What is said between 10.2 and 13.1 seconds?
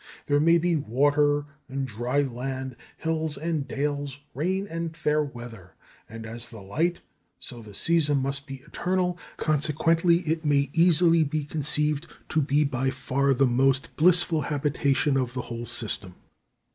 it may easily be conceived to be by